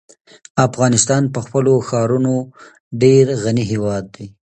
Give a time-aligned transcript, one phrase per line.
[0.67, 2.35] افغانستان په خپلو ښارونو
[3.01, 4.27] ډېر غني هېواد دی.